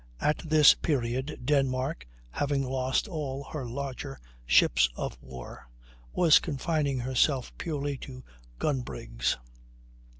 [0.19, 5.69] At this period Denmark, having lost all her larger ships of war,
[6.11, 8.23] was confining herself purely to
[8.57, 9.37] gun brigs.